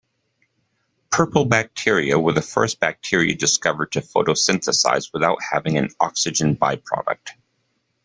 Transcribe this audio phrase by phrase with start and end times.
[1.11, 7.33] Purple bacteria were the first bacteria discovered to photosynthesize without having an oxygen byproduct.